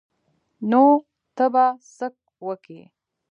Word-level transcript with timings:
نو 0.69 0.83
ته 1.35 1.45
به 1.53 1.65
څه 1.95 2.07
وکې. 2.47 2.79